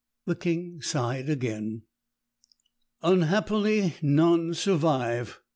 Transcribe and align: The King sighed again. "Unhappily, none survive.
The 0.25 0.33
King 0.35 0.81
sighed 0.81 1.29
again. 1.29 1.83
"Unhappily, 3.03 3.93
none 4.01 4.55
survive. 4.55 5.39